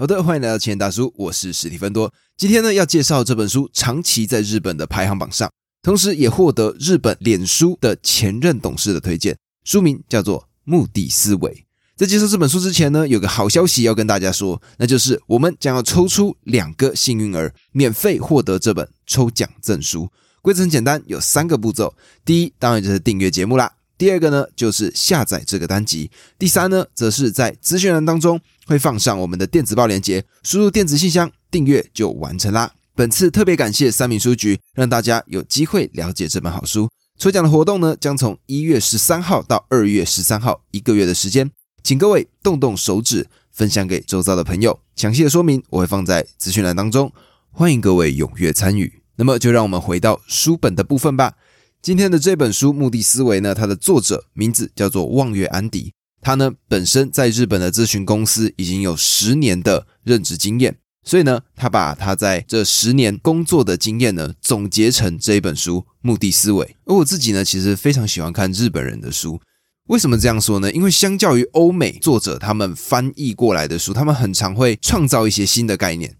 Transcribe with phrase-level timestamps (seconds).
[0.00, 2.14] 好的，欢迎来到前大叔，我是史蒂芬多。
[2.36, 5.50] 今天呢，要介绍这本书长期在日本的排行榜上，
[5.82, 9.36] 同时也获得日本脸书的前任董事的推荐。
[9.64, 11.50] 书名叫做《目的思维》。
[11.96, 20.08] 在介绍这本书之前呢，有个好消息要跟大家说，那就是我们将要抽出两个幸运儿，免费获得这本抽奖证书。
[20.40, 21.92] 规则很简单，有三个步骤。
[22.24, 23.72] 第一，当然就是订阅节目啦。
[23.98, 26.08] 第二个呢，就是下载这个单集。
[26.38, 32.72] 第三呢，则是在资讯栏当中会放上我们的电子报链接，输入电子信箱订阅就完成啦。
[32.94, 36.88] 本次特别感谢三明书局，让大家有机会了解这本好书。
[37.18, 41.50] 抽奖的活动呢，将从一月十三号到二月十三号一个月的时间，
[41.82, 44.78] 请各位动动手指分享给周遭的朋友。
[44.94, 47.12] 详细的说明我会放在资讯栏当中，
[47.50, 49.02] 欢迎各位踊跃参与。
[49.16, 51.34] 那么就让我们回到书本的部分吧。
[51.80, 55.92] 今天的这本书《目的思维》呢，它的作者名字叫做望月安迪。
[56.20, 66.66] 他呢本身在日本的咨询公司已经有十年的任职经验，所以呢，他把他在这十年工作的经验呢总结成这一本书《目的思维》。
[66.84, 69.40] 而我自己呢，其实非常喜欢看日本人的书。
[69.86, 70.70] 为什么这样说呢？
[70.72, 76.16] 因为相较于欧美作者他们翻译过来的书，他们很常会创造一些新的概念，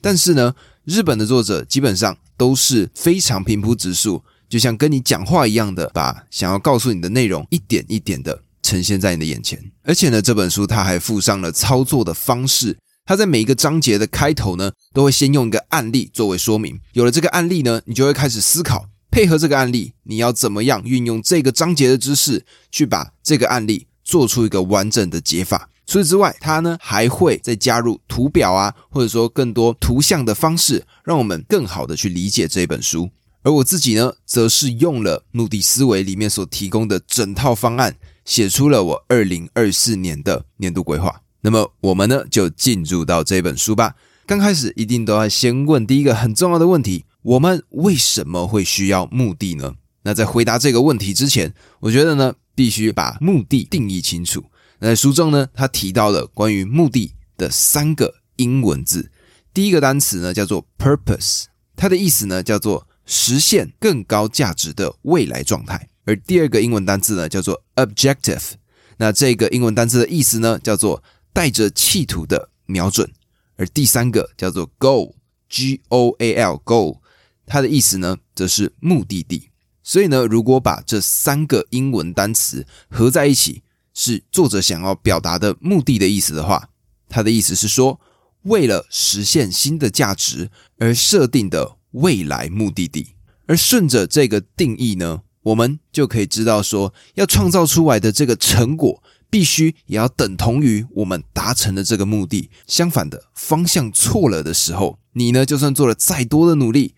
[0.00, 0.54] 但是呢，
[0.84, 4.24] 日本的作者基本上都是非常平铺直述。
[4.52, 9.58] 就像跟你讲话一样的，把想要告诉你的内容一点一点的呈现在你的眼前。
[9.82, 12.76] 而且呢，这本书它还附上了操作的方式。
[13.06, 16.78] 它在每一个章节的开头呢，都会先用一个案例作为说明。
[16.92, 25.70] 有了这个案例呢，你就会开始思考，配合这个案例，你要怎么样运用这个章节的知识，去把这个案例做出一个完整的解法。
[25.86, 33.08] 除此之外，它呢还会再加入图表啊，或者说更多图像的方式，让我们更好的去理解这本书。
[33.44, 41.22] 而我自己呢，则是用了目的思维里面所提供的整套方案，写出了我二零二四年的年度规划。
[41.40, 43.96] 那么，我们呢就进入到这本书吧。
[44.26, 49.74] 刚开始一定都要先问第一个很重要的问题：我们为什么会需要目的呢？
[50.04, 54.44] 那在回答这个问题之前，我觉得呢，必须把目的定义清楚。
[54.78, 59.10] 那在书中呢，他提到了关于目的的三个英文字，
[59.52, 62.86] 第一个单词呢叫做 purpose，它的意思呢叫做。
[63.04, 68.52] 实现更高价值的未来状态，而第二个英文单词呢叫做 objective，
[68.96, 71.02] 那这个英文单词的意思呢叫做
[71.32, 73.10] 带着企图的瞄准，
[73.56, 76.98] 而第三个叫做 goal，g o a l goal，
[77.44, 79.50] 它的意思呢则是目的地。
[79.82, 86.68] 所以呢，如果把这三个英文单词合在一起，是作者想要表达的目的的意思的话，
[87.08, 88.00] 它的意思是说，
[88.42, 91.76] 为了实现新的价值而设定的。
[91.92, 93.14] 未来目的地，
[93.46, 102.50] 而顺着这个定义呢，我们就可以知道说，要创造出来的这个成果，必须也要等同于我们达成的这个目的。
[102.66, 106.94] 相反的，方向错了的时候，你呢，就算做了再多的努力，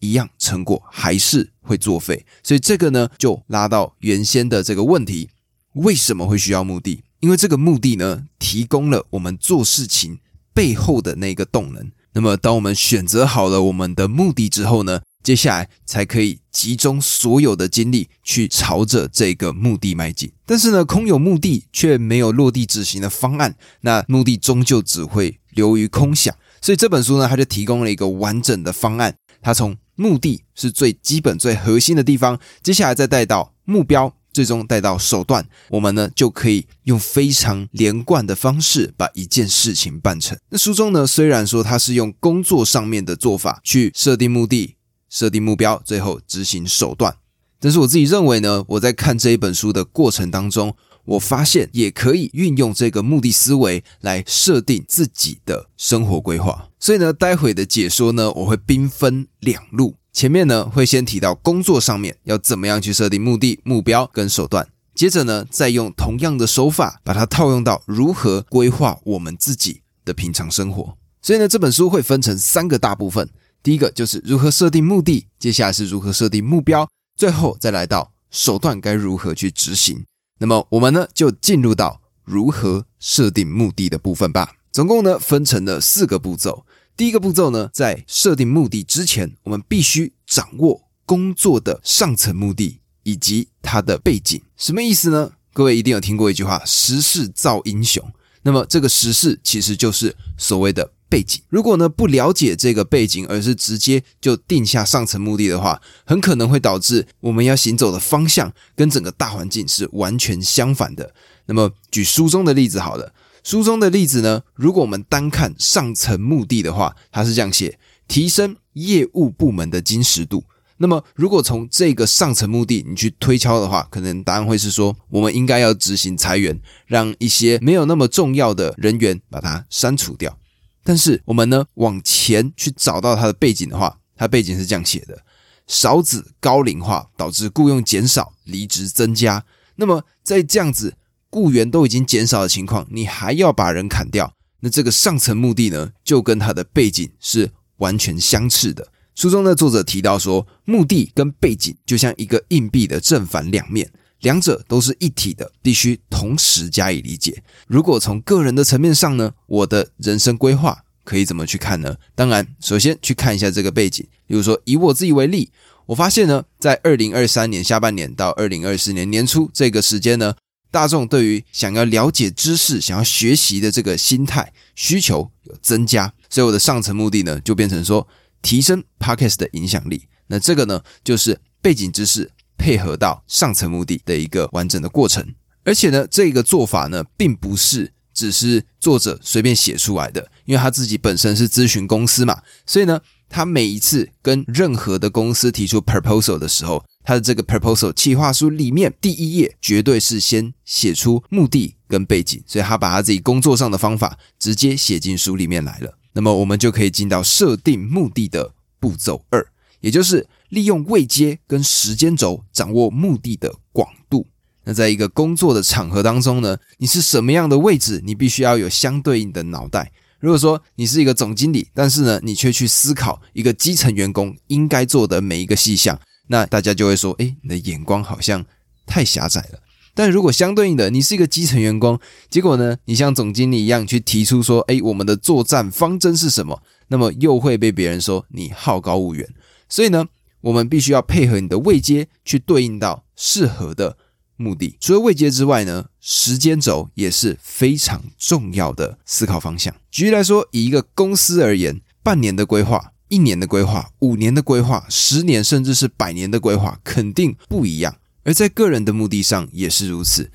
[0.00, 2.24] 一样成果还是会作废。
[2.42, 5.30] 所以这个呢，就拉到原先的这个问题：
[5.74, 7.02] 为什么会需要目的？
[7.20, 10.20] 因为这个目的呢，提供了我们做事情
[10.54, 11.90] 背后的那个动能。
[12.18, 20.32] 那么，当我们选择好了我们的目的之后呢，接下来才可以集中所有的精力去朝着这个目的迈进。
[20.44, 26.34] 但是呢，空有目的却没有落地执行的方案，那目的终究只会流于空想。
[26.60, 29.14] 所以这本书呢，它就提供了一个完整的方案。
[29.40, 34.12] 它从目的是最基本、最核心的地方，接下来再带到目标。
[34.38, 40.38] 最终带到手段，我们呢就可以用非常连贯的方式把一件事情办成。
[40.50, 44.76] 那书中呢虽然说它是用工作上面的做法去设定目的、
[45.10, 47.16] 设定目标，最后执行手段，
[47.58, 56.68] 但是我自己认为呢，我在看这一本书的过程当中，我发现也可以运用这个目的思维来设定自己的生活规划。
[56.78, 59.96] 所以呢，待会的解说呢，我会兵分两路。
[60.18, 70.98] 前面呢会先提到工作上面要怎么样去设定目的、目标跟手段，接着呢再用同样的手法把它套用到如何规划我们自己的平常生活。
[71.22, 73.30] 所以呢这本书会分成三个大部分，
[73.62, 80.04] 第一个就是如何设定目的，接下来是如何设定目标，最后再来到手段该如何去执行。
[80.40, 84.54] 那么我们呢就进入到如何设定目的的部分吧。
[84.72, 86.64] 总共呢分成了四个步骤。
[86.98, 94.42] 第一个步骤呢，在设定目的之前，我们必须掌握工作的上层目的以及它的背景。
[94.56, 95.30] 什么意思呢？
[95.52, 98.04] 各位一定有听过一句话：“时势造英雄。”
[98.42, 101.40] 那么这个时势其实就是所谓的背景。
[101.48, 111.14] 如果呢不了解这个背景，而是直接就定下上层目的的话，很可能会导致我们要行走的方向跟整个大环境是完全相反的。
[111.46, 113.14] 那么举书中的例子好了。
[113.48, 120.44] 书中的例子呢，如果我们单看上层目的的话，它是这样写：提升业务部门的精实度。
[120.76, 130.36] 那么，如果从这个上层目的你去推敲的话，可能答案会是说，我们应该要执行裁员，让一些没有那么重要的人员把它删除掉。
[130.84, 135.24] 但是我们呢，往前去找到它的背景的话，它背景是这样写的：
[135.66, 139.42] 少子高龄化导致雇佣减少，离职增加。
[139.76, 140.92] 那么在这样子
[141.30, 148.88] 雇员都已经减少的情况，你还要把人砍掉，那这个上层目的呢，就跟它的背景是完全相斥的。
[149.14, 153.90] 书中的作者提到说，目的跟背景就像一个硬币的正反两面，
[154.20, 157.42] 两者都是一体的，必须同时加以理解。
[157.66, 161.96] 如果从个人的层面上呢，我的人生规划可以怎么去看呢？
[162.14, 164.06] 当然，首先去看一下这个背景。
[164.26, 165.50] 比如说，以我自己为例，
[165.86, 170.34] 我发现呢，在二零二三年下半年到二零二四年年初这个时间呢，
[170.70, 178.06] 大众对于想要了解知识、想要学习的这个心态需求有增加，所以我的上层目的呢，就变成说。
[178.40, 185.34] 提升 podcast 的影响力，那这个呢，就是背景知识配合到上层目的的一个完整的过程。
[185.64, 205.98] 而且呢，这个做法呢，并不是只是作者随便写出来的，因为他自己本身是咨询公司嘛，所以呢，他每一次跟任何的公司提出 proposal 的时候，他的这个 proposal 企划书里面第一页绝对是先写出目的跟背景，所以他把他自己工作上的方法直接写进书里面来了。
[206.12, 209.46] 那么我们就可以进到设定目的的步骤二，
[209.80, 214.26] 也就是利用位阶跟时间轴掌握目的的广度。
[214.64, 219.90] 那在一个工作的场合当中呢，你是什么样的位置，你必须要有相对应的脑袋。
[220.20, 225.98] 如果说你是一个总经理，但是呢，你却去思考一个基层员工应该做的每一个细项，
[226.28, 228.44] 那大家就会说：哎，你的眼光好像
[228.86, 229.60] 太狭窄了。
[229.94, 231.98] 但如果相对应的，你是一个基层员工，
[232.30, 236.62] 结果呢，你像总经理一样去提出说，哎，我们的作战方针是什么？
[236.86, 239.28] 那么又会被别人说你好高骛远。
[239.68, 240.06] 所以呢，
[240.42, 243.96] 我们必须要配合你的位阶去对应到适合的
[244.36, 244.76] 目的。
[244.80, 249.74] 除了位阶之外呢，时间轴也是非常重要的思考方向。
[249.90, 257.96] 举例来说，以一个公司而言，半年的规划、一年的规划、五年的规划、十年甚至是百年的规划，肯定不一样。
[258.24, 260.30] 而在个人的目的上也是如此，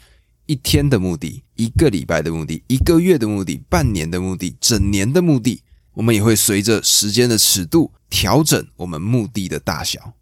[0.47, 5.61] 一天的目的、一个礼拜的目的、一个月的目的、半年的目的、整年的目的，
[5.93, 10.13] 我们也会随着时间的尺度调整我们目的的大小。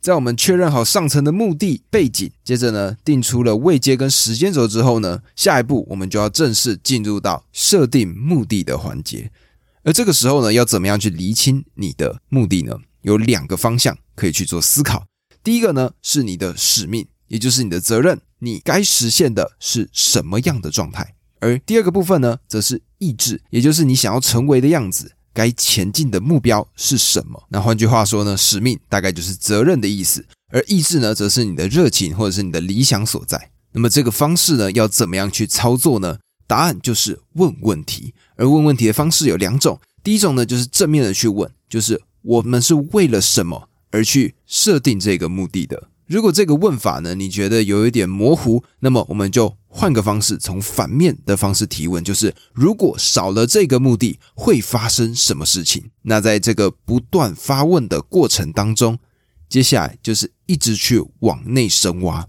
[0.00, 9.30] 在我们确认好上层的目的背景，接着呢定出了位阶跟时间轴之后呢，下一步我们就要正式进入到设定目的的环节。
[9.88, 12.76] 而这个时候呢，要怎么样去厘清你的目的呢？
[13.00, 15.06] 有两个方向可以去做思考。
[15.42, 17.08] 第一个呢是你的使命。
[17.28, 21.14] 也就是你的责任，你该实现的是什么样的状态？
[21.40, 27.44] 而第二个部分呢，则是意志，也就是你想要成为的样子，该前进的目标是什么？
[27.50, 33.50] 那换句话说呢，使命大概就是责任的意思，而意志呢，则是你的热情或者是你的理想所在。
[33.72, 36.18] 那么这个方式呢，要怎么样去操作呢？
[36.46, 45.88] 答案就是问问题，而问问题的方式有两种，第一种呢，就是正面的去问，就是我们是为了什么而去设定这个目的的。
[46.06, 55.90] 如果这个问法呢，你觉得有一点模糊，那么我们就换个方式，从反面的方式提问，就是如果少了这个目的，会发生什么事情？
[56.02, 58.98] 那在这个不断发问的过程当中，
[59.50, 62.26] 接下来就是一直去往内深挖。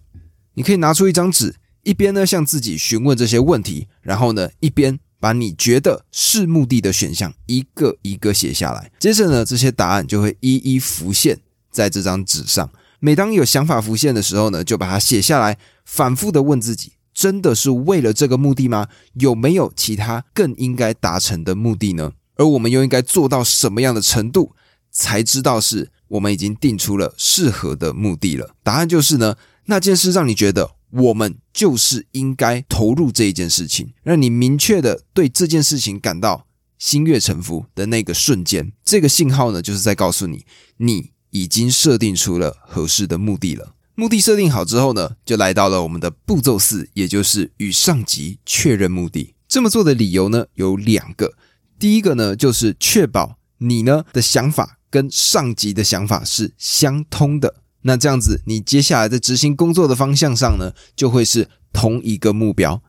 [0.56, 8.92] 你可以拿出一张纸，一边呢向自己询问这些问题，然后呢一边把你觉得是目的的选项一个一个写下来。
[9.00, 11.40] 接着呢，这些答案就会一一浮现
[11.72, 12.70] 在这张纸上。
[13.00, 18.88] 每当有想法浮现的时候呢，就把它写下来，反复的问自己：真的是为了这个目的吗？
[19.14, 22.14] 有没有其他更应该达成的目的呢？
[22.36, 24.54] 而我们又应该做到什么样的程度，
[24.92, 28.56] 才知道是我们已经定出了适合的目的了？
[28.64, 29.36] 答案就是呢，
[29.66, 40.46] 那件事让你觉得我们就是应该投入这一件事情，让你明确的对这件事情感到心悦诚服的那个瞬间，这个信号呢，就是在告诉你
[40.77, 41.12] 你。
[41.31, 43.75] 已经设定出了合适的目的了。
[43.93, 49.36] 目的设定好之后呢，就来到了我们的步骤四，也就是与上级确认目的。
[49.48, 51.36] 这么做的理由呢有两个。
[51.77, 57.62] 第一个呢，就是确保你呢的想法跟上级的想法是相通的。
[57.81, 62.81] 那这样子，你接下来在执行工作的方向上呢，就会是同一个目标。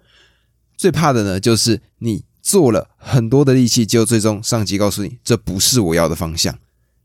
[0.76, 6.58] 最怕的呢，就是你做了很多的力气，结果最终上级告诉你这不是我要的方向。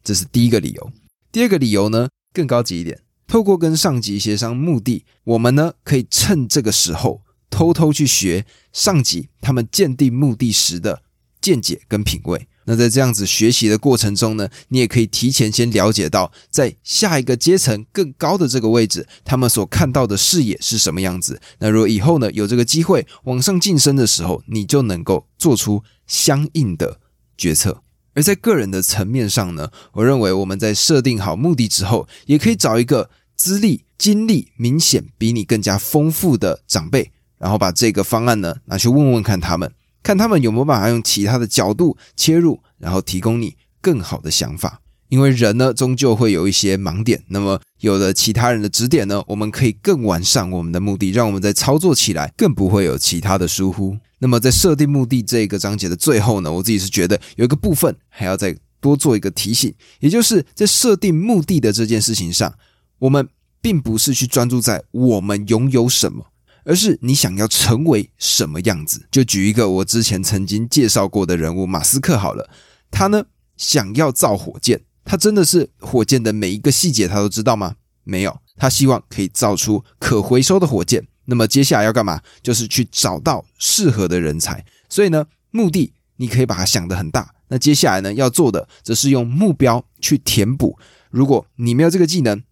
[0.04, 0.92] 这是第一个理由。
[1.32, 3.02] 第二个理由呢，更高级一点。
[3.28, 11.02] 透过跟上级协商目的，我们呢可以趁这个时候偷偷去学上级他们鉴定目的时的
[11.42, 12.48] 见解跟品味。
[12.66, 21.40] 那在这样子学习的过程中呢，你也可以提前先了解到，在下一个阶层更高的这个位置，他们所看到的视野是什么样子。
[21.60, 27.00] 那如果以后呢有这个机会往上晋升的时候，你就能够做出相应的
[27.38, 27.82] 决策。
[28.14, 39.72] 而在个人的层面上呢，我认为我们在设定好目的之后，也可以找一个资历、经历明显比你更加丰富的长辈，然后把这个方案呢拿去问问看他们。
[40.06, 44.80] 看他们有没有办法用其他的角度切入，然后提供你更好的想法。
[45.10, 47.24] 因为人呢，终究会有一些盲点。
[47.30, 53.98] 那么有了其他人的指点呢，我们可以更完善我们的目的，让我们在操作起来更不会有其他的疏忽。
[54.20, 62.54] 那么在设定目的这个章节的最后呢，我自己是觉得有一个部分还要再多做一个提醒，也就是在设定目的的这件事情上，
[63.00, 63.28] 我们
[63.60, 66.28] 并不是去专注在我们拥有什么。
[66.66, 69.08] 而是你想要成为什么样子？
[69.10, 72.50] 就举一个我之前曾经介绍过的人物马斯克好了，
[72.92, 73.24] 他呢
[73.56, 77.76] 想要造火箭，他真的是火箭的每一个细节他都知道吗？
[78.04, 81.08] 没有，他希望可以造出可回收的火箭。
[81.26, 82.22] 那么接下来要干嘛？
[82.44, 84.64] 就是去找到适合的人才。
[84.90, 87.34] 所以呢，目的你可以把它想得很大。
[87.48, 90.78] 那接下来呢要做的，则是用目标去填补。
[91.10, 92.44] 如果你没有这个技能，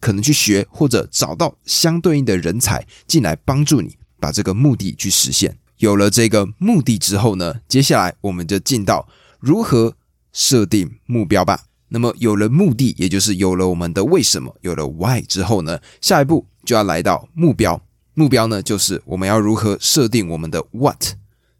[0.00, 5.58] 可能去学或者找到相对应的人才进来帮助你把这个目的去实现。
[5.78, 9.94] 有了这个目的之后呢，接下来我们就进到如何
[10.32, 11.66] 设定目标吧。
[11.90, 17.80] 那么有了目的，也就是有了我们的为什么，有了 why 之后呢，下一步就要来到目标。
[18.14, 21.14] 目标呢，就是我们要如何设定我们的 what。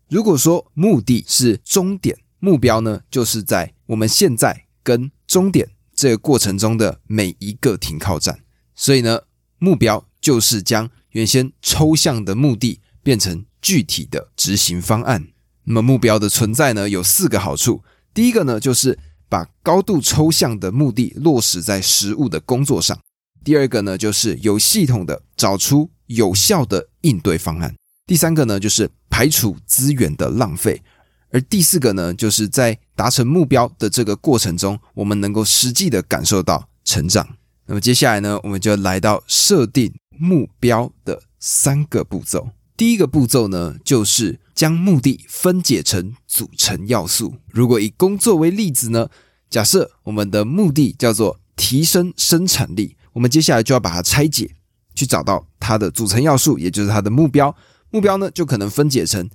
[0.09, 5.71] 如果说目的是终点，目标呢，就是在我们现在跟终点。
[5.99, 8.39] 这个过程中的每一个停靠站，
[8.73, 9.23] 所以呢，
[9.59, 15.27] 目标就是将原先抽象的目的变成具体的执行方案。
[15.65, 17.83] 那么目标的存在呢，有四个好处。
[18.15, 18.97] 第一个呢，就是
[19.29, 22.97] 把高度抽象的目的落实在实物的工作上；
[23.43, 27.73] 第二个呢，就是有系统的找出有效的应对方案；
[28.07, 30.81] 第三个呢，就是排除资源的浪费。
[31.31, 37.29] 而第四个呢，就是在达成目标的这个过程中，我们能够实际的感受到成长。
[37.67, 42.49] 那么接下来呢，我们就来到设定目标的三个步骤。
[42.77, 47.35] 第一个步骤呢，就是将目的分解成组成要素。
[47.49, 49.09] 如果以工作为例子呢，
[49.51, 54.51] 假设我们的目的叫做提升生产力，我们接下来就要把它拆解，
[54.95, 57.55] 去找到它的组成要素，也就是它的目标。
[57.91, 59.29] 目标呢，就可能分解成。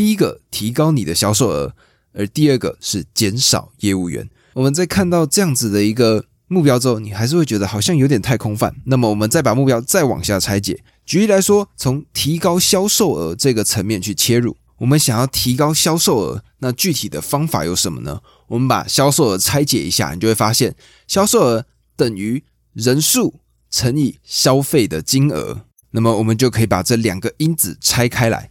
[0.00, 1.74] 第一个提高你的销售额，
[2.14, 4.30] 而第二个是减少业务员。
[4.54, 8.74] 我们在看到这样子的一个目标之后，你还是会觉得好像有点太空泛。
[8.86, 18.22] 那么我们再把目标再往下拆解，举例来说，从提高销售额这个层面去切入，我们想要提高销售额，那具体的方法有什么呢？
[18.48, 20.74] 我们把销售额拆解一下，你就会发现，
[21.06, 22.42] 销售额等于
[22.72, 23.34] 人数
[23.70, 25.66] 乘以消费的金额。
[25.90, 28.48] 那么我们就可以把这两个因子拆开来。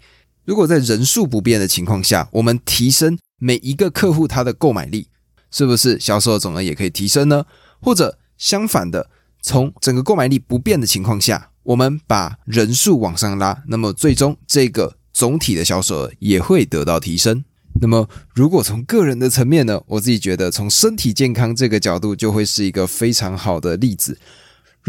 [0.50, 5.06] 如果在人数不变的情况下，我们提升每一个客户他的购买力，
[5.52, 7.46] 是不是销售总额也可以提升呢？
[7.80, 9.12] 或者相反的，
[9.44, 17.46] 从整个购买力不变的情况下，我们把人数往上拉，那么最终这个总体的销售额也会得到提升。
[17.80, 24.18] 那么如果从个人的层面呢，我自己觉得从身体健康这个角度就会是一个非常好的例子。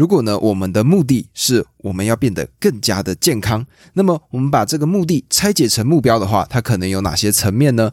[0.01, 7.91] 如果呢，我们的目的是我们要变得更加的健康，那么我们把这个目的拆解成目标的话，它可能有哪些层面呢？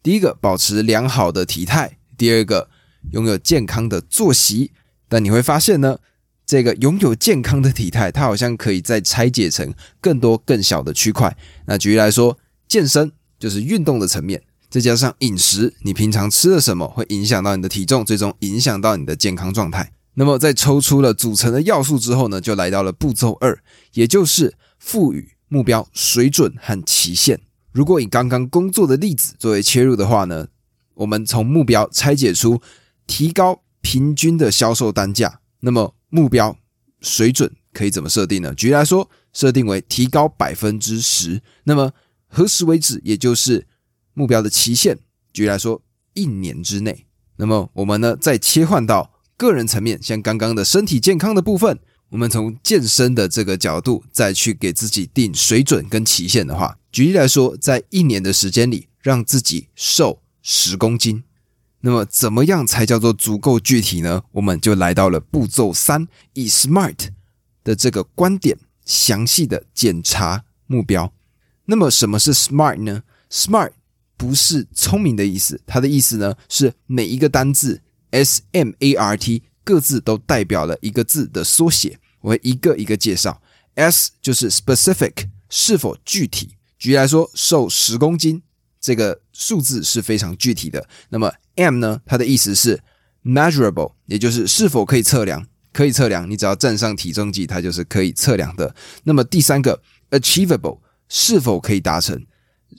[0.00, 2.68] 第一个，保持良好的体态；第二个，
[3.10, 4.70] 拥有健康的作息。
[5.08, 5.98] 但你会发现呢，
[6.46, 11.36] 这个拥有健康的体态，它好像可以再拆解成更多更小的区块。
[11.66, 12.38] 那举例来说，
[12.68, 13.10] 健身
[13.40, 19.90] 就是运动的层面，再加上饮食，你平常吃了什么会影响到你的体重，最终影响到你的健康状态。
[20.18, 23.56] 那么，在抽出了组成的要素之后呢，就来到了步骤二，
[23.92, 27.40] 也就是赋予目标水准和期限。
[27.70, 30.48] 如果以刚刚工作的例子作为切入的话呢，
[30.94, 32.60] 我们从目标拆解出
[33.06, 35.38] 提高平均的销售单价。
[35.60, 36.58] 那么目标
[37.00, 38.52] 水准可以怎么设定呢？
[38.52, 41.40] 举例来说，设定为提高百分之十。
[41.62, 41.92] 那么
[42.26, 43.00] 何时为止？
[43.04, 43.68] 也就是
[44.14, 44.98] 目标的期限。
[45.32, 45.80] 举例来说，
[46.14, 47.06] 一年之内。
[47.36, 49.12] 那么我们呢，再切换到。
[49.38, 51.78] 个人层面，像刚刚的身体健康的部分，
[52.10, 61.22] 我们从健身的这个角度再去给自己定水准跟期限的话，举例来说，在一年的时间里让自己瘦十公斤，
[61.82, 64.24] 那么怎么样才叫做足够具体呢？
[64.32, 67.10] 我们就来到了步骤三，以 SMART
[67.62, 71.12] 的这个观点，详细的检查目标。
[71.66, 73.70] 那么什么是 SMART 呢？SMART
[74.16, 83.40] 不是聪明的意思，它的意思呢是每一个单字 S M A R T 各自都代表了一个字的缩写，我会一个一个介绍。
[83.74, 86.56] S 就是 specific，是否具体？
[86.78, 88.42] 举例来说，瘦十公斤
[88.80, 90.88] 这个数字是非常具体的。
[91.10, 92.00] 那么 M 呢？
[92.06, 92.80] 它的意思是
[93.24, 96.28] measurable，也就是是否可以测量，可以测量。
[96.30, 98.74] 你只要站上体重计，它就是可以测量的。
[99.04, 102.24] 那么第三个 achievable，是否可以达成？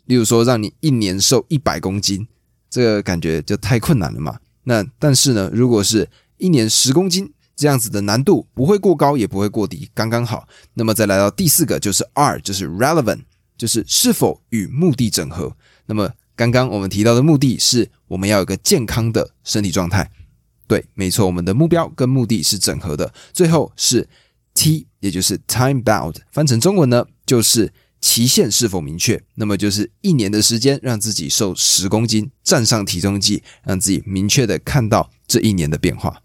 [0.06, 2.28] 例如说，让你一年瘦一百公斤，
[2.70, 4.40] 这个感觉就太困难了嘛。
[4.70, 6.08] 那但是呢，如果是
[6.38, 10.48] 一年十公斤这样子的难度，不会过高，也不会过低，刚刚好。
[10.76, 13.22] 那么再来到第四个，就是 R，就是 relevant，
[13.58, 15.52] 就是是否与目的整合。
[15.88, 20.08] 那么刚刚我们提到的目的是，我们要有个健康的身体状态。
[20.68, 23.12] 对，没错，我们的目标跟目的是整合的。
[23.34, 24.08] 最后是
[24.54, 29.22] T，也就是 time bound，翻成中文呢，就是期限是否明确。
[29.36, 36.22] 那么就是一年的时间，让自己瘦十公斤，站上体重计，让自己明确的看到这一年的变化。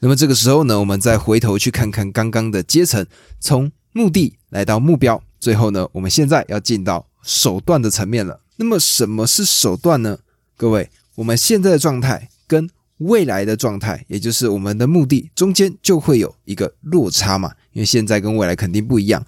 [0.00, 3.06] 那么这个时候呢，我们再回头去看看刚刚的阶层，
[3.40, 8.40] 从目的来到目标，最后呢，我们现在要进到手段的层面了。
[8.56, 10.18] 那么什么是手段呢？
[10.56, 19.24] 各位，我们现在的状态跟未来的状态，也就是我们的目的中间就会有一个落差嘛，因为现在跟未来肯定不一样。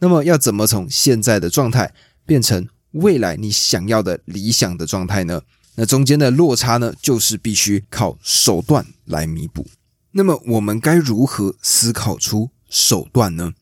[0.00, 1.92] 那么要怎么从现在的状态
[2.24, 5.42] 变成未来你想要的理想的状态呢？
[5.74, 9.66] 那中间的落差呢，就是必须靠手段来弥补。
[10.12, 13.52] 那么我们该如何思考出手段呢？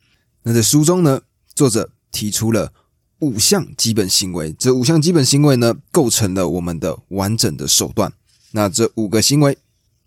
[0.43, 1.23] 那在书中呢，
[1.55, 2.73] 作者提出了
[3.19, 8.13] 五项基本行为，这五项基本行为呢，构成了我们的完整的手段。
[8.53, 9.59] 那这五个行为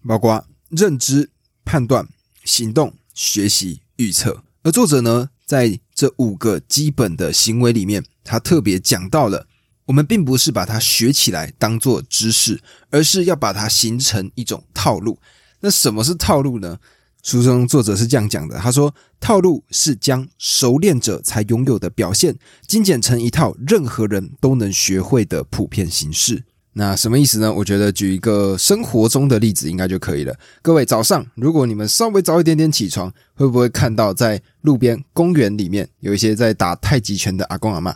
[0.07, 1.29] 包括认知、
[1.65, 2.07] 判断、
[2.43, 4.43] 行动、学习、预测。
[4.63, 9.47] 而作者呢，在这五个基本的行为里面，他特别讲到了，
[9.85, 15.17] 我们并不是把它学起来当做知识，而是要把它形成一种套路。
[15.61, 16.77] 那什么是套路呢？
[17.23, 26.43] 书中作者是这样讲的，他说：“套路是将熟练者才拥有的表现精简成一套任何人都能学会的普遍形式。”
[26.79, 27.53] 那什么意思呢？
[27.53, 30.33] 我觉得举一个生活中的例子应该就可以了。
[30.61, 37.93] 各位早上，如果你们稍微早一点点起床，会不会看到在路边公园里面有一些在打太极拳的阿公阿妈？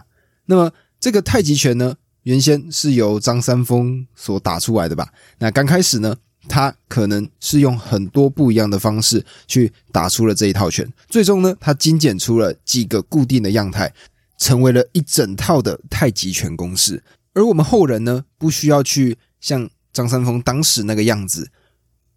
[0.47, 0.69] 那么
[0.99, 5.07] 这个太极拳呢，原先是由张三丰所打出来的吧？
[5.39, 6.13] 那刚开始呢，
[6.49, 13.93] 他可能是用很多不一样的方式去打出了这一套拳，最终呢，他精简出了几个固定的样态，
[14.37, 17.01] 成为了一整套的太极拳公式。
[17.33, 21.51] 而我们后人呢，不需要去像张三丰当时那个样子，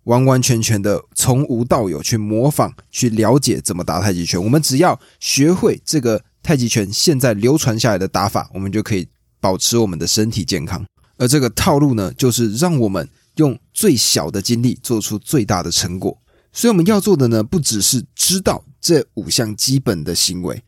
[0.05, 4.43] 完完全全的从无到有去模仿、去了解怎么打太极拳。
[4.43, 9.09] 我们只要学会这个太极拳现在流传下来的打法，我们就可以
[9.41, 10.85] 保持我们的身体健康。
[11.19, 16.17] 而这个套路呢，就是让我们用最小的精力做出最大的成果。
[16.53, 20.63] 所以我们要做的呢，不只是知道这五项基本的行为。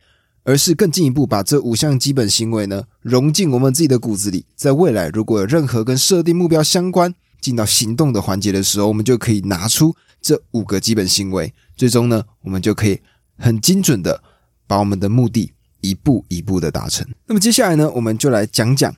[0.49, 12.99] 而是更进一步把这五项基本行为呢融进我们自己的骨子里，在未来如果有任何跟设定目标相关、进到行动的环节的时候，我们就可以拿出这五个基本行为，最终呢，我们就可以
[13.37, 14.23] 很精准的
[14.65, 17.07] 把我们的目的一步一步的达成。
[17.27, 18.91] 那么接下来呢，我们就来讲讲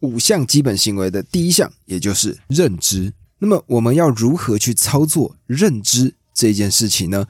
[0.00, 3.10] 五项基本行为的第一项，也就是认知。
[3.38, 7.26] 那么我们要如何去操作认知这件事情呢？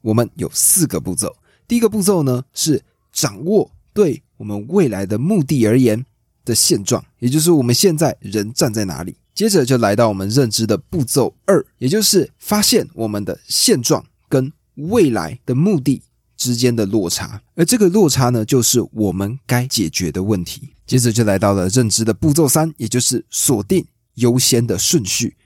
[0.00, 1.36] 我们有四个步骤。
[1.68, 2.82] 第一个步骤呢是。
[3.14, 6.04] 掌握对我们未来的目的而言
[6.44, 9.16] 的现状，也就是我们现在人站在哪里。
[9.34, 16.02] 接着就来到我们认知的步骤二，也就是发现我们的现状跟未来的目的
[16.36, 20.70] 之间的落差，而这个落差呢，就是我们该解决的问题。
[20.86, 25.36] 接着就来到了认知的步骤三，也就是锁定优先的顺序。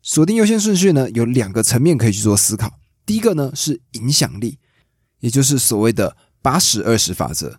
[0.00, 2.78] 锁定优先顺序呢，有两个层面可以去做思考。
[3.04, 4.58] 第一个呢是影响力，
[5.20, 6.16] 也就是所谓的。
[6.46, 7.58] 八十二十法则，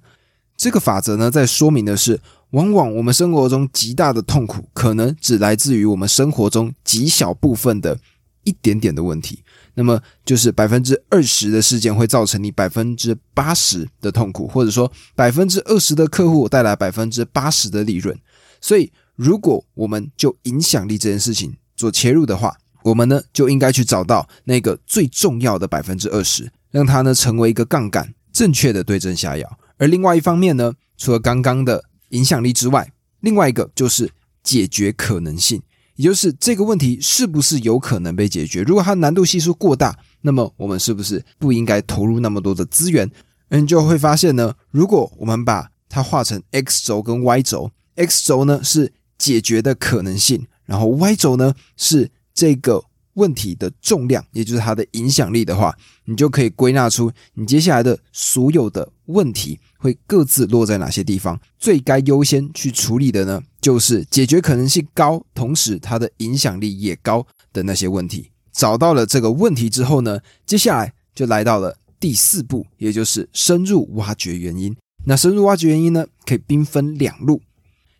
[0.56, 2.22] 这个法则呢，在说明的是，
[2.52, 8.00] 往往我们生活中极大的痛苦，可能只来自于我们生活中极小部分的
[8.46, 9.44] 一点点的问题。
[9.74, 18.18] 那么，就是百分之二十的事件会造成你百分之八十的痛苦，或者说百分之二十的客户带来百分之八十的利润。
[18.62, 28.14] 所以，如果我们就影响力这件事情做切入的话，我们呢就应该去找到那个最重要的百分之二十，让它呢成为一个杠杆。
[28.38, 34.12] 正确的对症下药，而另外一方面呢，除了刚刚的影响力之外，另外一个就是
[34.44, 35.60] 解决可能性，
[35.96, 38.62] 也就是这个问题是不是有可能被解决？
[38.62, 43.10] 如果它难度系数过大，那么我们是不是不应该投入那么多的资源？
[43.50, 52.84] 嗯就会发现呢，如果我们把它画成 x 轴跟 y 轴，x 轴呢是解决的可能性，然后 y 轴呢是这个
[53.18, 55.76] 问题的重量，也就是它的影响力的话，
[56.06, 61.40] 你就可以归纳出你接下来的所有的问题会各自落在哪些地方。
[61.58, 68.32] 最该优先去处理的呢，就是解决可能性高，同时它的影响力也高的那些问题。
[68.54, 74.76] 找到了这个问题之后呢，接下来就来到了第四步，也就是深入挖掘原因。
[75.06, 77.42] 那深入挖掘原因呢，可以兵分两路，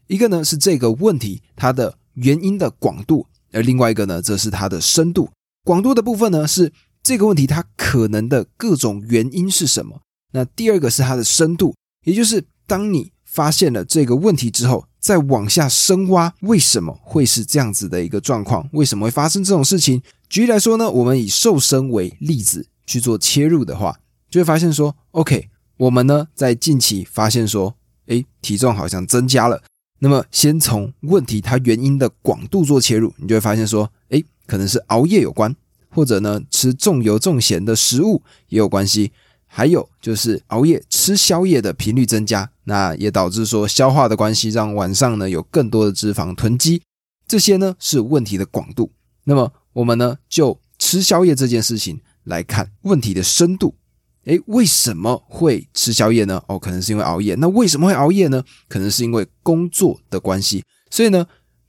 [0.08, 5.30] 一个呢是这个问题它的原因的广度，而另外一个呢则是它的深度。
[5.64, 6.72] 广度的部分呢是
[7.04, 10.02] 这个问题它可能的各种原因是什么。
[10.32, 18.68] 那第二个是它的深度，也就是当你发现了这个问题之后，再往下深挖，为什么会是这样子的一个状况？
[18.74, 20.02] 为什么会发生这种事情？
[20.30, 25.50] 举例来说呢，我们以瘦身为例子去做切入的话，就会发现说，OK。
[25.78, 27.76] 我们呢，在近期发现说，
[28.08, 29.62] 诶，体重好像增加了。
[30.00, 35.56] 那么，先从问题它原因的广度做切入，你就会发现说，诶，可能是熬夜有关，
[35.90, 39.12] 或者呢，吃重油重咸的食物也有关系。
[39.50, 46.82] 还有就是熬夜吃宵夜的频率增加，那也导致说消化的关系，让晚上呢有更多的脂肪囤积。
[47.28, 48.92] 这些呢是问题的广度。
[49.24, 53.74] 那么，我们呢就吃宵夜这件事情来看问题的深度。
[54.28, 56.44] 诶，为什么会吃宵夜呢？
[56.48, 57.34] 哦，可能是因为熬夜。
[57.36, 58.44] 那为什么会熬夜呢？
[58.68, 60.64] 可能是因为工作的关系。
[60.92, 61.26] 所以呢，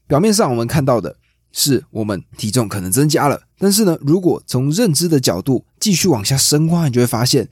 [0.08, 1.16] 表面上我们看到的
[1.52, 7.48] 是我们体重可能增加了，但是呢，如果从认知的角度继续往下深挖，你就会发现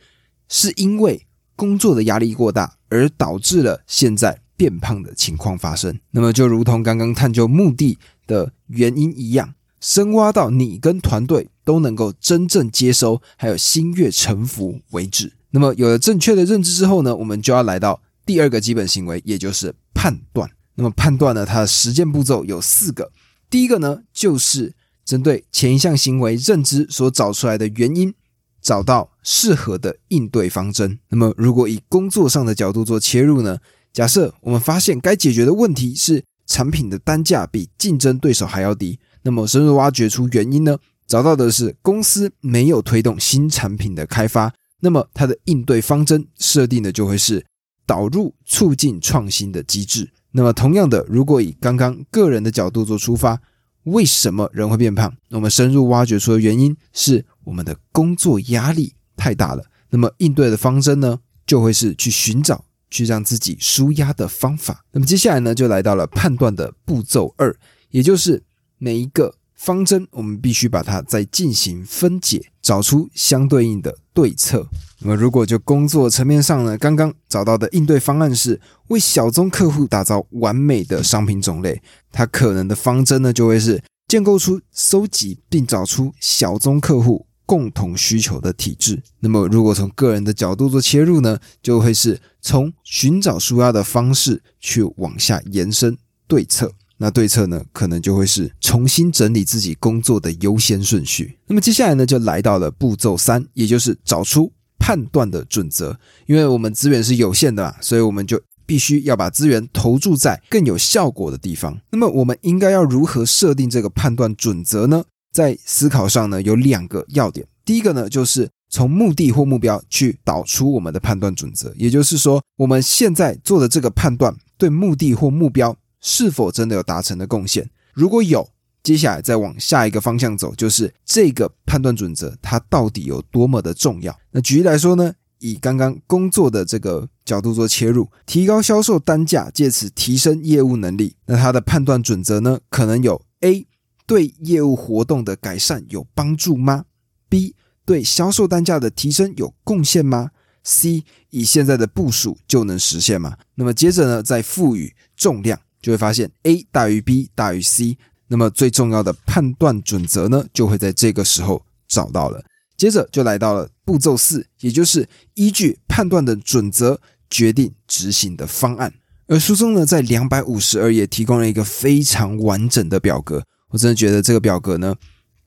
[0.49, 5.99] 是因为工作的压力过大而导致了现在变胖的情况发生。
[6.11, 9.55] 那么，就如同刚刚探究目的的原因一样。
[9.87, 15.33] 深挖到你跟团队都能够真正接收，还有心悦诚服为止。
[15.53, 20.51] 那么有了正确的认知之后呢，我们就要来到第二个基本行为，也就是判断。
[20.75, 23.13] 那么判断呢，它的实践步骤有四个。
[23.49, 28.13] 第一个呢，就是针对前一项行为认知所找出来的原因，
[28.61, 30.99] 找到适合的应对方针。
[31.11, 33.59] 那么如果以工作上的角度做切入呢，
[33.93, 38.99] 假设我们发现该解决的问题是产品的单价比竞争对手还要低。
[39.27, 40.79] 那么深入挖掘出原因呢？
[41.05, 47.45] 找到的是公司没有推动新产品的开发，那么它的应对方针设定的就会是
[47.85, 50.09] 导入促进创新的机制。
[50.31, 53.41] 那么同样的，如果以刚刚个人的角度做出发，
[53.83, 55.13] 为什么人会变胖？
[55.29, 59.65] 那么深入挖掘出的原因是我们的工作压力太大了。
[59.91, 64.85] 那么应对的方针呢，就会是去寻找去让自己舒压的方法。
[64.93, 67.57] 那么接下来呢，就来到了判断的步骤二，
[67.91, 68.45] 也就是。
[68.79, 74.67] 每一个方针，我们必须把它再进行分解，找出相对应的对策。
[75.01, 89.03] 那么，如果就工作层面上呢，刚刚找到的应对方案是为小宗客户打造完美的商品种类，它可能的方针呢，就会是建构出、搜集并找出小宗客户共同需求的体制。
[89.21, 96.73] 那么，如果从个人的角度做切入呢，就会是从寻找舒压的方式去往下延伸对策。
[96.99, 101.39] 那对策呢，可能就会是重新整理自己工作的优先顺序。
[101.47, 105.99] 那么接下来呢，就来到了步骤三，也就是找出判断的准则。
[106.27, 111.79] 因为我们资源是有限的，所以我们就必须要把资源投注在更有效果的地方。
[111.91, 115.05] 那么我们应该要如何设定这个判断准则呢？
[115.33, 117.47] 在思考上呢，有两个要点。
[117.65, 125.77] 第一个呢，就是从目的或目标去导出我们的判断准则，也就是说，我们现在做的这个判断对目的或目标。
[126.01, 127.71] 是否真的有达成的贡献？
[127.93, 128.49] 如果有，
[128.83, 134.17] 接下来再往下一个方向走，就是这个判断准则它到底有多么的重要？
[134.31, 141.17] 那举例来说呢，以刚刚工作的这个角度做切入，提高销售单价，借此提升业务能力。
[141.27, 143.67] 那它的判断准则呢，可能有：A
[144.07, 146.85] 对业务活动的改善有帮助吗
[147.29, 150.31] ？B 对销售单价的提升有贡献吗
[150.63, 153.37] ？C 以现在的部署就能实现吗？
[153.57, 155.59] 那么接着呢，再赋予重量。
[155.81, 157.97] 就会发现 A 大于 B 大于 C，
[158.29, 162.45] 那么最重要的判断准则呢，就会在这个时候找到了。
[162.77, 168.93] 接着就来到了步骤四，也就是依据判断的准则决定执行的方案。
[169.29, 174.95] 而书中呢，在两百五十二页提供了一个非常完整的表格，我真的觉得这个表格呢，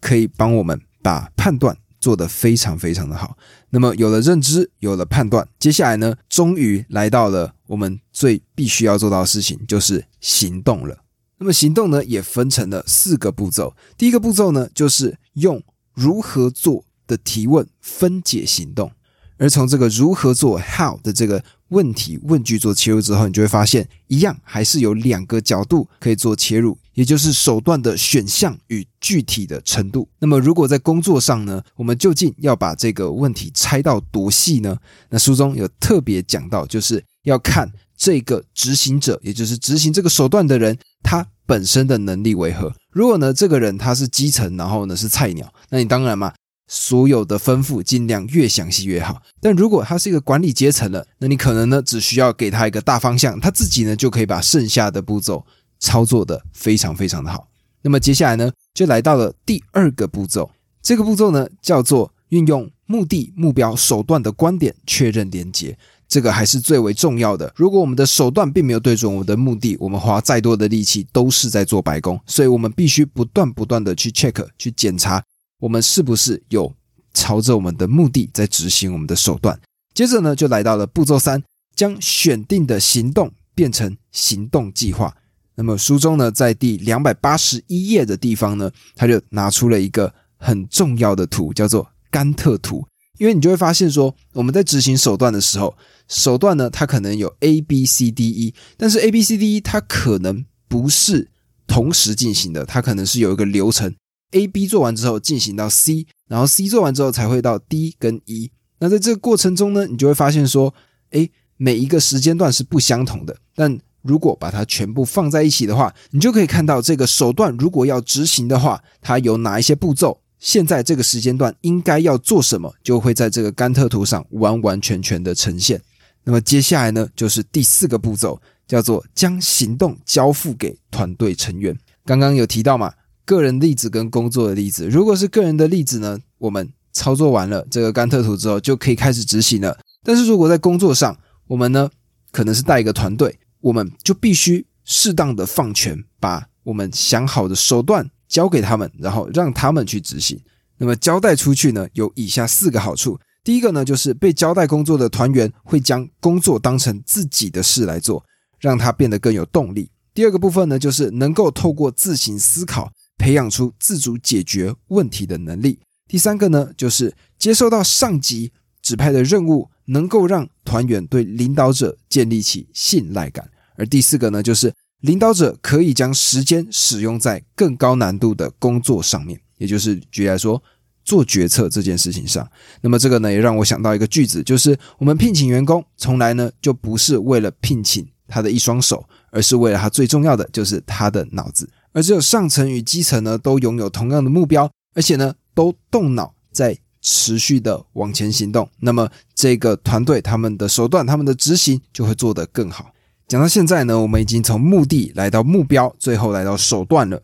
[0.02, 1.78] 可以帮我们把判断。
[2.00, 3.38] 做得非常非常的好。
[3.70, 10.98] 那么有了认知，有了判断，接下来呢，终于来到了我们最必须要做到的事情，就是行动了。
[11.38, 13.74] 那么行动呢，也分成了四个步骤。
[13.98, 18.92] 第一个步骤呢，就是用如何做的提问分解行动。
[19.38, 30.06] 而从这个如何做 how 的这个问题问句做切入之后，你就会发现，一样还是有两个角度可以做切入，也就是手段的选项与具体的程度。
[30.20, 34.78] 那么，如果在工作上呢，我们究竟要把这个问题拆到多细呢？
[35.10, 42.76] 那书中有特别讲到，就是要看这个执行者，也就是执行这个手段的人，他本身的能力为何。
[42.92, 46.34] 如果呢，这个人他是基层，然后呢是菜鸟，那你当然嘛。
[46.72, 55.44] 所有的吩咐尽量越详细越好，但如果他是一个管理阶层了，那你可能呢只需要给他一个大方向，他自己呢就可以把剩下的步骤
[55.80, 57.48] 操作的非常非常的好。
[57.82, 67.52] 那么接下来呢就来到了第二个步骤，这个步骤呢叫做运用目的、目标、手段的观点确认连接，这个还是最为重要的。
[67.56, 75.24] 如果我们的手段并没有对准我们的目的，我们花再多的力气都是在做白工，所以我们必须不断不断的去 check 去检查。
[75.60, 76.74] 我们是不是有
[77.14, 79.60] 朝着我们的目的在执行我们的手段？
[79.94, 81.44] 接着呢，就来到了步骤三，
[81.76, 85.16] 将选定的行动变成行动计划。
[85.60, 92.88] 那么书中呢，在第两百八十一页的地方呢，他就拿出了一个很重要的图，叫做甘特图。
[93.18, 95.76] 因为你就会发现说，我们在执行手段的时候，
[96.08, 101.28] 手段呢，它可能有 A、B、C、D、E，但是 A、B、C、D、E 它可能不是
[101.68, 103.94] 同时进行的，它可能是有一个流程。
[104.32, 108.50] A、B 做完之后进行到 C，然后 C 做完之后才会到 D 跟 E。
[108.80, 110.74] 那在这个过程中呢，你就会发现说，
[111.10, 113.36] 诶，每一个时间段是不相同的。
[113.54, 120.22] 但如果把它全部放在一起的话，你就可以看到这个手段如果要执行的话，它有哪一些步骤。
[120.40, 125.82] 现在这个时间段应该要做什么，就会在这个甘特图上完完全全的呈现。
[126.24, 131.78] 那么接下来呢，就是第四个步骤，叫做将行动交付给团队成员。
[132.06, 132.94] 刚刚有提到嘛？
[133.26, 139.78] 个人例子跟工作的例子，如果是个人的例子呢，我们操作完了这个甘特图之后，就可以开始执行了。
[140.04, 141.16] 但是如果在工作上，
[141.48, 141.90] 我们呢
[142.32, 150.40] 可能是带一个团队，我们就必须适当的放权，把我们想好的手段交给他们，然后让他们去执行。
[150.78, 153.20] 那么交代出去呢，有以下四个好处。
[153.44, 158.24] 第一个呢，就是被交代工作的团员会将工作当成自己的事来做，
[158.60, 159.90] 让他变得更有动力。
[160.14, 162.92] 第二个部分呢，就是能够透过自行思考。
[163.18, 165.78] 培养出自主解决问题的能力。
[166.08, 173.50] 第三个呢，就是接受到上级指派的任务，能够让团员对领导者建立起信赖感。
[173.76, 180.62] 而第四个呢，就是领导者可以将时间使用在更高难度的工作上面，也就是举例来说，
[181.04, 182.48] 做决策这件事情上。
[182.82, 191.70] 那么这个呢，也让我想到一个句子，就是我们聘请员工，从来呢就不是为了聘请他的一双手，而是为了他最重要的就是他的脑子。
[191.94, 198.70] 而只有上层与基层呢，都拥有同样的目标，而且呢，都动脑在持续的往前行动。
[198.80, 202.94] 那么，这个团队他们的手段、他们的执行就会做得更好。
[203.28, 207.22] 讲到现在呢，我们已经从目的来到目标，最后来到手段了，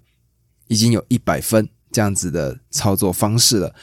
[0.67, 3.73] 已经有一百分这样子的操作方式了。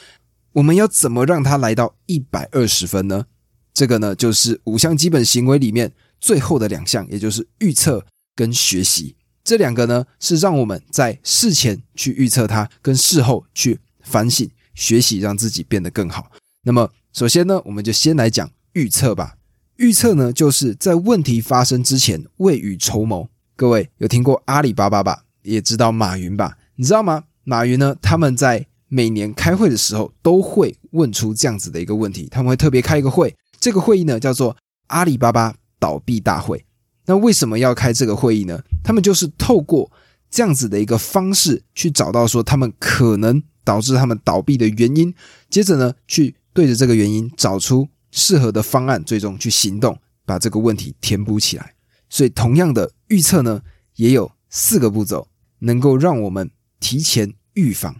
[0.53, 3.25] 我们要怎么让它来到一百二十分呢？
[3.73, 9.15] 这个呢，就是五项基本行为里面最后的两项，也就是预测跟学习。
[9.43, 16.31] 这两个呢，是让我们在事前去预测它，跟事后去反省学习，让自己变得更好。
[16.63, 19.35] 那么，首先呢，我们就先来讲预测吧。
[19.77, 23.29] 预测呢，就是在问题发生之前未雨绸缪。
[23.55, 25.25] 各位有听过阿里巴巴吧？
[25.41, 26.57] 也知道马云吧？
[26.75, 27.23] 你知道吗？
[27.43, 34.55] 马云呢，他们在每年开会的时候都会问出这样子的一个问题，他们会特别开一个会，这个会议呢叫做
[34.87, 36.63] 阿里巴巴倒闭大会。
[37.05, 38.61] 那为什么要开这个会议呢？
[38.83, 39.91] 他们就是透过
[40.29, 45.13] 这样子的一个方式去找到说他们可能导致他们倒闭的原因，
[45.49, 51.73] 接着呢去对着这个原因找出适合的方案，最终去行动，把这个问题填补起来。
[52.09, 53.61] 所以，同样的预测呢，
[53.95, 55.27] 也有四个步骤，
[55.59, 57.95] 能够让我们提前预防。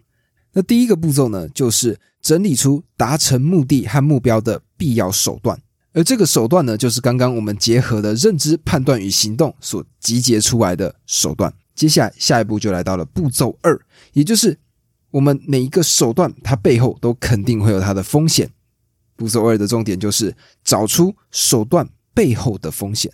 [0.51, 5.59] 那第一个步骤呢，就是整理出达成目的和目标的必要手段。
[5.93, 11.51] 而这个手段呢，就是刚刚我们结合的认知、判断与行动所集结出来的手段。
[11.73, 13.79] 接下来，下一步就来到了步骤二，
[14.13, 14.59] 也就是
[15.13, 18.49] 我们每一个手段，它背后都肯定会有它的风险。
[19.15, 23.11] 步骤二的重点就是找出手段背后的风险。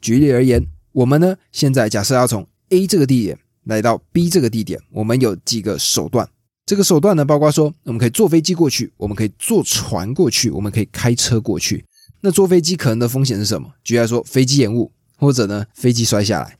[0.00, 6.28] 举例而言，我们呢现在假设要从 A 这个地点来到 B 这个地点，我们有几个手段。
[6.64, 11.84] 这个手段呢，包括说我们可以坐飞机过去，我们可以坐船过去，我们可以开车过去。
[12.20, 13.68] 那坐飞机可能的风险是什么？
[13.82, 16.56] 举例来说，飞机延误，或者呢飞机摔下来。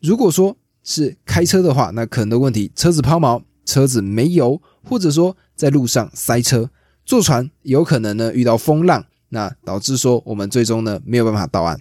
[0.00, 6.70] 如果说是开车的话，那可能的问题，车子抛锚，车子没油，或者说在路上塞车。
[7.04, 11.78] 坐船有可能呢遇到风浪，那导致说我们最终呢没有办法到岸。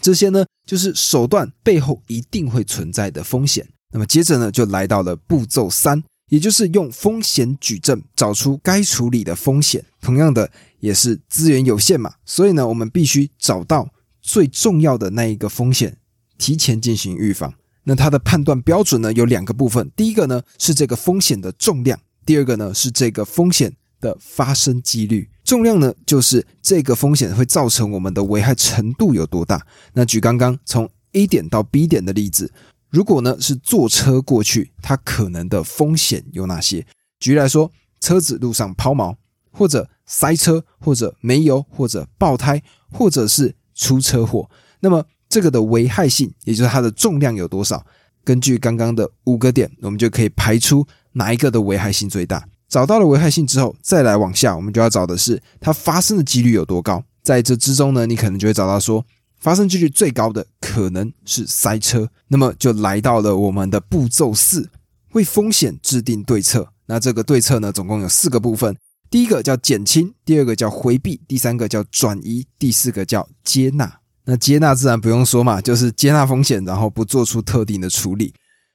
[0.00, 3.66] 这些呢就是手段背后一定会存在的风险。
[3.92, 9.84] 那么接着呢就来到了步骤三，也就是用风险矩阵找出该处理的风险。
[10.00, 13.88] 同样的也是资源有限嘛，所以呢我们必须找到
[14.22, 15.96] 最重要的那一个风险，
[16.38, 17.54] 提前进行预防。
[17.84, 25.28] 那它的判断标准呢有两个部分，第一个呢是这个风险的重量，第二个呢是这个风险的发生几率。
[25.44, 29.66] 重量呢就是这个风险会造成我们的危害程度有多大。
[29.92, 32.50] 那举刚刚从 A 点到 B 点的例子，
[32.88, 36.86] 如果呢是坐车过去，它可能的风险有哪些？
[37.20, 37.70] 举例来说，
[38.00, 39.14] 车子路上抛锚，
[39.50, 44.48] 或者塞车，或者没油，或者爆胎，或者是出车祸，
[44.80, 45.04] 那么。
[45.34, 47.84] 这个的危害性，也就是它的重量有多少？
[48.22, 52.46] 根据刚刚的五个点，我们就可以排出哪一个的危害性最大。
[52.68, 57.02] 找到了危害性之后，再来往下，我们就要找的是它发生的几率有多高。
[57.24, 59.04] 在这之中呢，你可能就会找到说，
[59.40, 62.08] 发生几率最高的可能是塞车。
[62.28, 64.70] 那么就来到了我们的步骤四，
[65.14, 66.68] 为风险制定对策。
[66.86, 68.76] 那这个对策呢，总共有四个部分：
[69.10, 73.98] 第一个叫减轻，第二个叫回避，第三个叫转移，第四个叫接纳。
[74.26, 78.32] 那接纳自然不用说嘛，就是接纳风险，然后不做出特定的处理。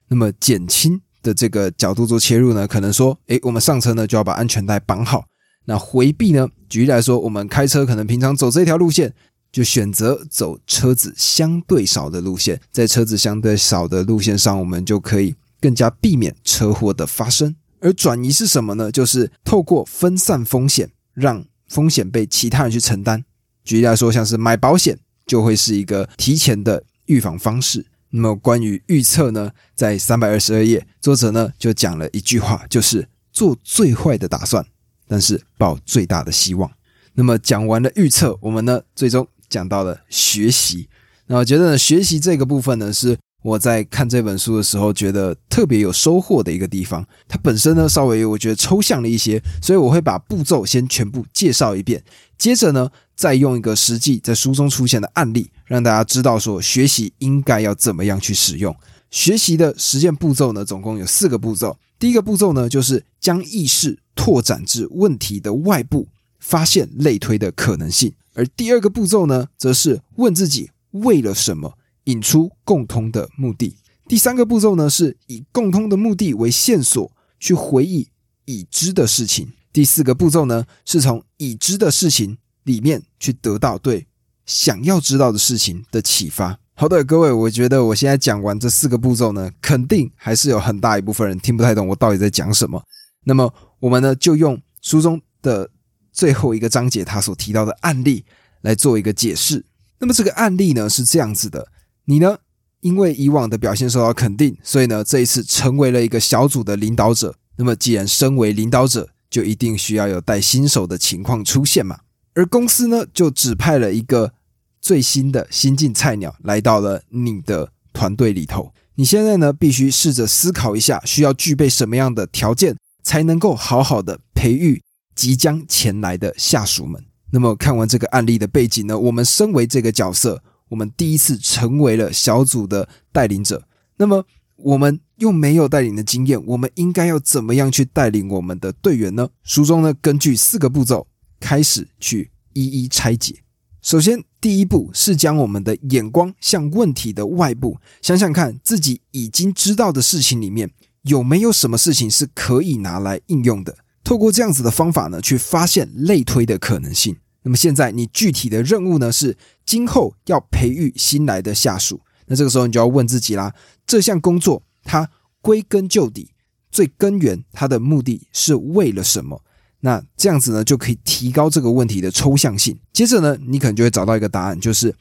[0.08, 5.24] 那么减轻的这个角度做切入呢，可能说，诶，我们上车呢就要把安全带绑好。
[5.66, 9.12] 那回避呢，举例来说，我们开车可能平常走这条路线，
[9.52, 17.54] 就选择走车子相对少的路线，在车子相对少的路线上，我们就可以更加避免车祸的发生。
[17.80, 18.92] 而转移是什么呢？
[18.92, 23.24] 就是透过分散风险，让风险被其他人去承担。
[23.64, 24.98] 举例来说，像是买保险。
[25.30, 27.86] 就会是一个提前的预防方式。
[28.10, 34.66] 那么关于预测呢，在三百二十二页，作者呢就讲了一句话，就是做最坏的打算，
[35.06, 36.68] 但是抱最大的希望。
[37.12, 40.88] 那么讲完了预测，我们呢最终讲到了学习。
[41.28, 43.16] 那我觉得呢，学习这个部分呢是。
[43.42, 52.04] 我在看这本书的时候，觉得特别有收获的一个地方，它本身呢稍微我觉得抽象了一些，所以我会把步骤先全部介绍一遍，
[52.36, 52.90] 接着呢
[53.20, 58.74] 再用一个实际在书中出现的案例，让大家知道说学习应该要怎么样去使用。
[59.10, 61.76] 学习的实践步骤呢，总共有四个步骤。
[61.98, 71.74] 第一个步骤呢，就是将意识拓展至问题的外部，发现类推的可能性；而第二个步骤呢，则是问自己为了什么。
[72.04, 73.76] 引出共通的目的。
[74.08, 78.08] 第三个步骤呢，是以共通的目的为线索去回忆
[78.46, 79.52] 已知的事情。
[79.70, 82.38] 第四个步骤呢，是从已知的事情
[82.70, 84.06] 里面去得到对
[84.46, 86.58] 想要知道的事情的启发。
[86.74, 92.82] 好的，各位，我觉得我现在讲完这四个步骤呢，肯定还是有很大一部分人听不太懂我到底在讲什么。
[93.24, 95.68] 那么，我们呢就用书中的
[96.12, 98.24] 最后一个章节他所提到的案例
[98.62, 99.64] 来做一个解释。
[99.98, 101.68] 那么这个案例呢是这样子的。
[102.04, 102.38] 你呢？
[102.80, 107.36] 因为以往的表现受到肯定，所以呢，这一次成为了一个小组的领导者。
[107.56, 111.98] 那么，既然身为领导者，就一定需要有带新手的情况出现嘛。
[112.34, 114.32] 而公司呢，就指派了一个
[114.80, 118.72] 最新的新进菜鸟来到了你的团队里头。
[118.94, 124.82] 你现在呢，必须试着思考一下，需要具备什么样的条件，才能够好好的培育
[125.14, 127.02] 即将前来的下属们。
[127.30, 130.42] 那么，看完这个案例的背景呢，我们身为这个角色。
[130.70, 133.66] 我们第一次成为了小组的带领者，
[133.96, 139.30] 那么我们又没有带领的经验，我们应该要怎么样去带领我们的队员呢？
[139.42, 141.08] 书中呢，根据四个步骤
[141.40, 143.42] 开始去一一拆解。
[143.82, 150.70] 首先，第一步是将我们的眼光向问题的外部，想想看自己已经知道的事情里面
[151.02, 153.78] 有没有什么事情是可以拿来应用的。
[154.04, 157.16] 透过这样子的方法呢，去发现类推的可能性。
[157.42, 162.02] 那么现在你具体的任务呢是今后要培育新来的下属。
[162.26, 163.54] 那这个时候你就要问自己啦，
[163.86, 165.08] 这项工作它
[165.40, 166.32] 归根究底
[166.70, 169.42] 最根源它的目的是为了什么？
[169.80, 172.78] 那这样子呢就可以提高这个问题的抽象性。
[172.92, 174.94] 接着呢，你可能就会找到一个答案，就是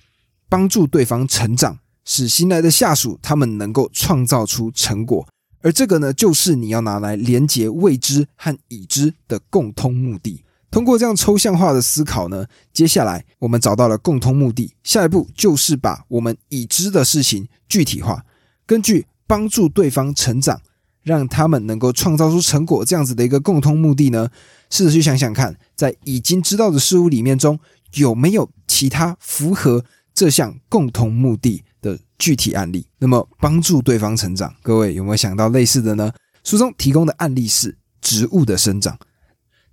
[0.47, 5.28] 帮助对方成长，使新来的下属他们能够创造出成果。
[5.62, 10.43] 而这个呢，就是你要拿来连接未知和已知的共通目的。
[10.72, 14.74] 通过这样抽象化的思考呢，接下来我们找到了共通目的。
[14.84, 18.24] 下一步就是把我们已知的事情具体化，
[18.66, 20.62] 根据帮助对方成长，
[21.10, 24.30] 让他们能够创造出成果这样子的一个共通目的呢，
[24.70, 27.60] 试着去想想看，在已经知道的事物里面中
[27.95, 29.84] 有没有其他符合
[30.14, 32.86] 这项共同目的的具体案例。
[32.99, 36.14] 那么帮助对方成长，各位有没有想到类似的呢？
[36.43, 38.99] 书中提供的案例是植物的生长。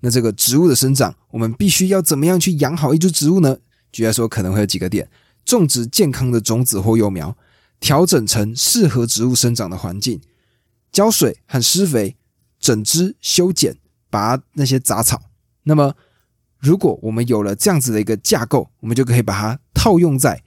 [0.01, 3.59] 那这个植物的生长，我们必须要怎么样去养好一株植物呢？
[3.93, 5.07] 举例来说，可能会有几个点：
[5.45, 7.37] 种植健康的种子或幼苗，
[7.78, 10.20] 调整成适合植物生长的环境，
[10.97, 12.16] 浇水和施肥，
[12.59, 13.76] 整枝修剪，
[14.09, 15.20] 拔那些杂草。
[15.64, 15.94] 那么，
[16.59, 20.42] 如果我们有了这样子的一个架构，我们就可以把它套用在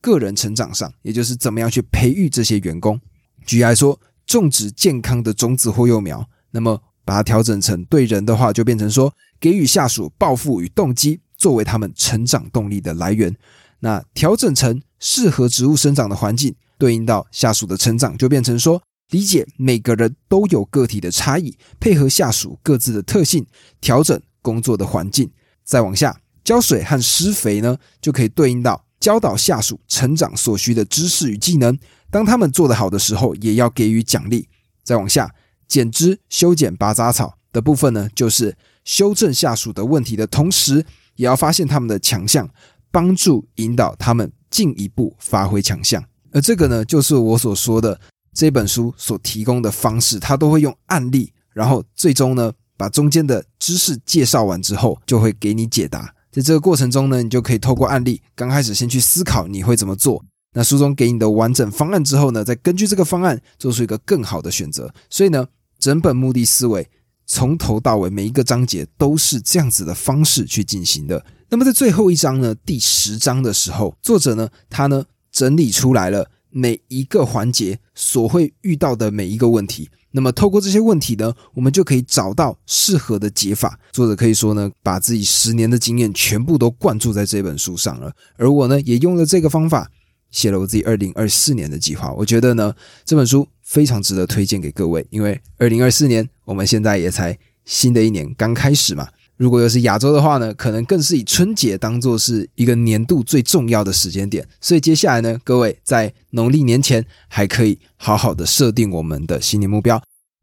[0.00, 3.00] 个人成长上，也就是怎么样去培育这些员工。
[3.46, 6.82] 举例来说，种植健康的种子或幼苗，那么。
[7.04, 13.36] 把它调整成对人的话，就变成说给予下属抱负与动机，作为他们成长动力的来源。
[13.80, 18.80] 那调整成适合植物生长的环境，对应到下属的成长，就变成说
[19.12, 23.46] 理解每个人都有个体的差异，配合下属各自的特性，
[23.80, 25.30] 调整工作的环境。
[25.62, 31.78] 再往下，浇水和施肥呢，就可以对应到教导下属成长所需的知识与技能。
[32.10, 34.48] 当他们做得好的时候，也要给予奖励。
[34.82, 35.32] 再往下。
[35.68, 38.54] 剪枝、修剪、拔杂草的部分呢，就是
[38.84, 40.84] 修正下属的问题的同时，
[41.16, 42.46] 也要发现他们的强项，
[42.90, 46.04] 帮助引导他们进一步发挥强项。
[46.30, 47.98] 而这个呢，就是我所说的
[48.34, 56.14] 这本书所提供的方式，它都会用案例，然后最终呢，把中间的知识介绍完之后，就会给你解答。
[56.30, 60.24] 在这个过程中呢，你就可以透过案例，刚开始先去思考你会怎么做。
[60.54, 64.92] 那书中给你的完整方案之后呢，再根据这个方案做出一个更好的选择。
[65.10, 65.46] 所以呢。
[65.82, 66.88] 整本目的思维
[67.26, 71.26] 从头到尾每一个章节都是这样子的方式去进行的。
[71.48, 79.90] 那么在最后一章呢，第十章的时候，作者呢他呢整理出来了每一个环节所会遇到的每一个问题。
[80.12, 83.78] 那么透过这些问题呢，我们就可以找到适合的解法。
[83.92, 88.12] 作者可以说呢，把自己十年的经验全部都灌注在这本书上了。
[88.36, 89.90] 而我呢，也用了这个方法。
[90.30, 92.74] 写了我自己二零二四年的计划，我觉得呢
[93.04, 99.06] 这本书非常值得推荐给各位，因为二零二四年我们现在也才新的一年刚开始嘛。
[99.42, 104.46] 如果又是亚洲的话呢，可能更是以春节当做是一个年度最重要的时间点。
[104.60, 110.00] 所以接下来呢，各位在农历年前还可以好好的设定我们的新年目标。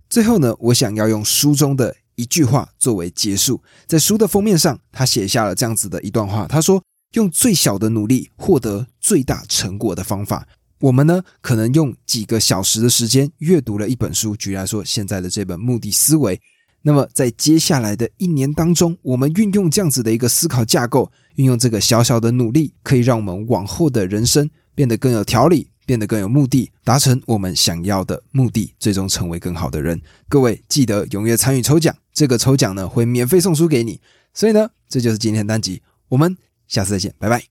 [0.09, 6.83] 最后呢，我想要用书中的一句话作为结束，在书的封面上，他写下了这样子的一段话，他说。
[7.13, 10.47] 用最小的努力获得最大成果的方法，
[10.79, 14.35] 我们呢可能用几个小时的时间阅读了一本书。
[14.35, 16.37] 举例来说，现在的这本《目的思维》，
[16.81, 30.01] 那么在接下来的一年当中，我们运用这样子的一个思考架构，运用这个小小的努力，可以让我们往后的人生变得更有条理，变得更有目的，达成我们想要的目的，最终成为更好的人。
[30.27, 33.99] 各位记得踊跃参与抽奖，这个抽奖呢会免费送书给你。
[34.33, 36.37] 所以呢，这就是今天的单集，我们。
[36.69, 37.43] 下次再见，拜拜。